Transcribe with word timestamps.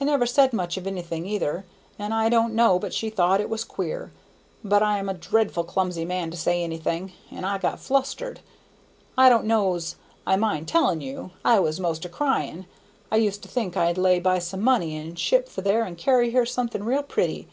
I 0.00 0.04
never 0.04 0.24
said 0.24 0.54
much 0.54 0.78
of 0.78 0.86
anything 0.86 1.26
either, 1.26 1.66
and 1.98 2.14
I 2.14 2.30
don't 2.30 2.54
know 2.54 2.78
but 2.78 2.94
she 2.94 3.10
thought 3.10 3.42
it 3.42 3.50
was 3.50 3.62
queer, 3.62 4.10
but 4.64 4.82
I 4.82 4.98
am 4.98 5.06
a 5.06 5.12
dreadful 5.12 5.64
clumsy 5.64 6.06
man 6.06 6.30
to 6.30 6.36
say 6.38 6.64
anything, 6.64 7.12
and 7.30 7.44
I 7.44 7.58
got 7.58 7.78
flustered. 7.78 8.40
I 9.18 9.28
don't 9.28 9.44
know's 9.44 9.96
I 10.26 10.36
mind 10.36 10.66
telling 10.66 11.02
you; 11.02 11.32
I 11.44 11.60
was 11.60 11.78
'most 11.78 12.06
a 12.06 12.08
crying. 12.08 12.64
I 13.12 13.16
used 13.16 13.42
to 13.42 13.48
think 13.48 13.76
I'd 13.76 13.98
lay 13.98 14.18
by 14.18 14.38
some 14.38 14.62
money 14.62 14.96
and 14.96 15.18
ship 15.18 15.46
for 15.46 15.60
there 15.60 15.84
and 15.84 15.98
carry 15.98 16.30
her 16.30 16.46
something 16.46 16.82
real 16.82 17.02
pretty. 17.02 17.46